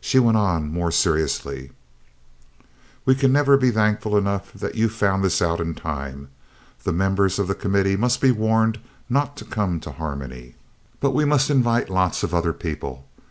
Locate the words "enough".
4.16-4.54